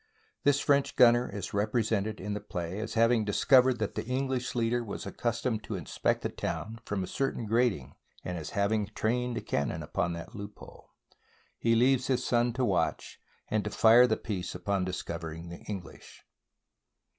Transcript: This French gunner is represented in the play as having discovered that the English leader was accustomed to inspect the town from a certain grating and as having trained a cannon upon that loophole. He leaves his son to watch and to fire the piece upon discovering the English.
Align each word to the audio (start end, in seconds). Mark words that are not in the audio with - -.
This 0.43 0.59
French 0.59 0.95
gunner 0.95 1.29
is 1.29 1.53
represented 1.53 2.19
in 2.19 2.33
the 2.33 2.39
play 2.41 2.79
as 2.79 2.95
having 2.95 3.23
discovered 3.23 3.77
that 3.77 3.93
the 3.93 4.03
English 4.03 4.55
leader 4.55 4.83
was 4.83 5.05
accustomed 5.05 5.63
to 5.65 5.75
inspect 5.75 6.23
the 6.23 6.29
town 6.29 6.79
from 6.87 7.03
a 7.03 7.07
certain 7.07 7.45
grating 7.45 7.93
and 8.23 8.35
as 8.35 8.49
having 8.57 8.87
trained 8.95 9.37
a 9.37 9.41
cannon 9.41 9.83
upon 9.83 10.13
that 10.13 10.33
loophole. 10.33 10.89
He 11.59 11.75
leaves 11.75 12.07
his 12.07 12.25
son 12.25 12.51
to 12.53 12.65
watch 12.65 13.19
and 13.47 13.63
to 13.63 13.69
fire 13.69 14.07
the 14.07 14.17
piece 14.17 14.55
upon 14.55 14.85
discovering 14.85 15.49
the 15.49 15.59
English. 15.69 16.23